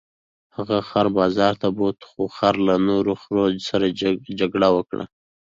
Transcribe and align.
هغه 0.55 0.77
خر 0.89 1.05
بازار 1.17 1.53
ته 1.61 1.67
بوت 1.77 1.99
خو 2.09 2.21
خر 2.37 2.55
له 2.67 2.75
نورو 2.87 3.13
خرو 3.21 3.45
سره 3.69 3.85
جګړه 4.39 4.69
وکړه. 4.75 5.05